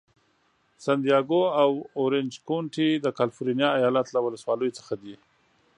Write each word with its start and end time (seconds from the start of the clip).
سن 0.83 0.97
دیاګو 1.05 1.41
او 1.61 1.71
اورینج 1.99 2.31
کونټي 2.47 2.89
د 2.99 3.05
کالفرنیا 3.17 3.69
ایالت 3.79 4.07
له 4.11 4.19
ولسوالیو 4.25 4.75
څخه 4.79 4.93
دي. 5.03 5.15